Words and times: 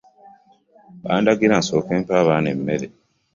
Bandagira 1.03 1.55
nsooke 1.61 1.93
mpe 2.01 2.13
abaana 2.21 2.47
emmere. 2.55 2.85